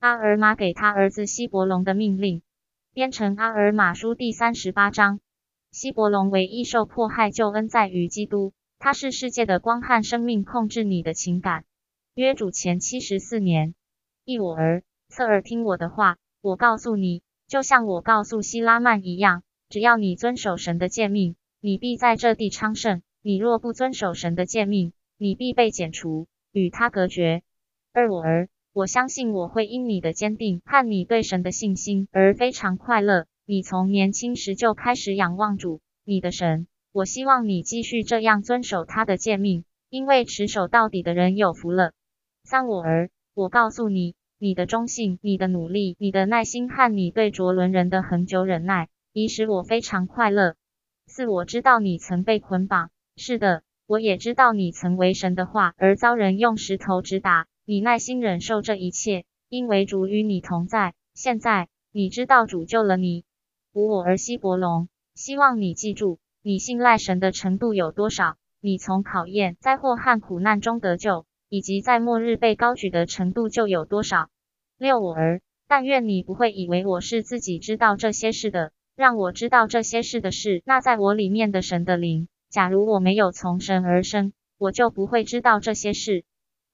[0.00, 2.42] 阿尔玛给他儿子希伯龙的命令。
[2.94, 5.18] 编成阿尔玛书第三十八章。
[5.72, 11.64] 希伯龙唯一受迫害救恩在于基督，他是世界的光和生命，控制你的情感。
[12.14, 13.74] 约主前七十四年。
[14.24, 27.42] 一我儿，侧耳听我的话，我告诉你，就像我告诉希拉曼一样，只要你遵守神的诫命，你必在这地昌盛；你若不遵守神的诫命，你必被剪除，与他隔绝。
[27.92, 28.48] 二我儿，
[28.78, 33.26] 我相信我会因你的坚定和你对神的信心而非常快乐。
[33.44, 36.68] 你从年轻时就开始仰望主，你的神。
[36.92, 41.90] 我希望你继续这样遵守他的诫命，因为持守到底的人有福了。
[42.44, 44.14] 三我儿，我告诉你。
[44.38, 50.54] 你的忠信、你的努力、你的耐心和你对卓伦人的恒久忍耐，已使我非常快乐。
[51.08, 57.48] 四，我知道你曾被捆绑，是的，我也知道你曾为神的话而遭人用石头直打。
[57.70, 60.94] 你耐心忍受这一切，因为主与你同在。
[61.12, 63.26] 现在你知道主救了你。
[63.74, 71.26] 五，我儿希伯龙，希望你记住，你信赖神的程度有多少，你从考验、灾祸和苦难中得救。
[71.50, 74.30] 以及在末日被高举的程度就有多少。
[74.78, 82.28] 六我儿，但愿你不会以为我是自己知道这些事的，让我知道这些事的事，那在我里面的神的灵。
[82.48, 86.24] 假如我没有从神而生，我就不会知道这些事。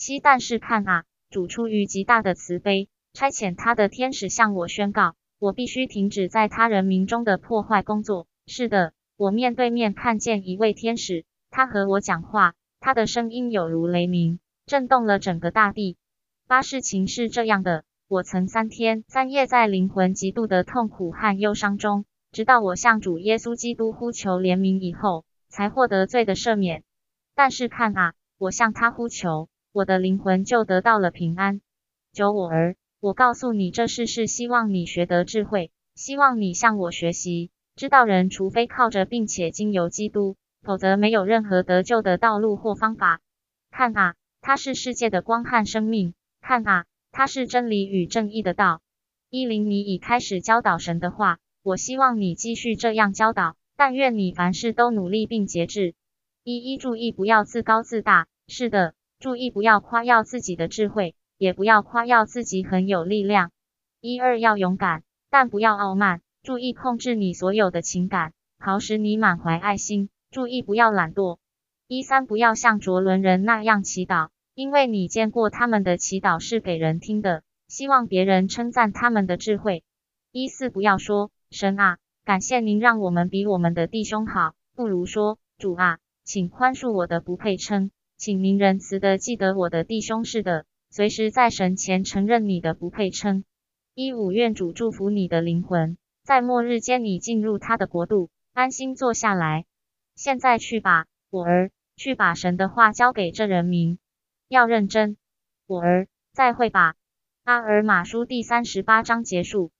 [0.00, 8.26] 七但是看啊，主出于极大的慈悲，差遣他的天使向我宣告，我必须停止在他人民中的破坏工作。
[8.46, 14.40] 是的，我面对面看见一位天使，他和我讲话，他的声音有如雷鸣。
[14.64, 15.98] 震动了整个大地。
[16.46, 26.84] 八事情是这样的：我曾三天三夜在灵魂极度的痛苦和忧伤中，直到我向主耶稣基督呼求怜悯以后，才获得罪的赦免。
[27.34, 31.60] 但是看啊，我向他呼求，我的灵魂就得到了平安。
[32.12, 43.20] 九我儿，我告诉你这事是希望你学得智慧，希望你向我学习，知道人除非靠着并且经由基督，否则没有任何得救的道路或方法。
[43.70, 44.14] 看啊。
[44.42, 48.80] 它是世界的光和生命，看啊，它是真理与正义的道。
[49.28, 53.56] 伊林，你已开始教导神的话，我希望你继续这样教导。
[53.76, 55.94] 但愿你凡事都努力并节制。
[56.42, 63.50] 一一注意不要自高自大，是的，注意不要夸耀自己的智慧，也不要夸耀自己很有力量。
[64.00, 66.22] 一二要勇敢，但不要傲慢。
[66.42, 70.08] 注意控制你所有的情感，好使你满怀爱心。
[70.30, 71.36] 注意不要懒惰。
[71.86, 79.84] 一三不要像卓伦人那样祈祷，因为你见过他们的祈祷是给人听的，希望别人称赞他们的智慧。
[80.32, 93.44] 一四不要说神啊，感谢您让我们比我们的弟兄好，不如说主啊，请宽恕我的不配称，请您仁慈的记得我的弟兄是的，随时在神前承认你的不配称。
[93.94, 99.64] 一五愿主祝福你的灵魂，在末日间你进入他的国度，安心坐下来。
[100.16, 101.70] 现在去吧，我儿。
[101.96, 103.98] 去把神的话交给这人民，
[104.48, 105.16] 要认真。
[105.66, 106.96] 我儿，再会吧。
[107.44, 109.70] 阿尔马书第三十八章结束。